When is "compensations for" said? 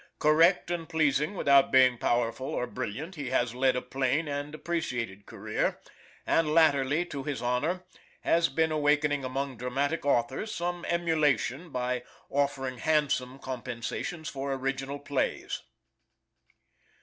13.37-14.53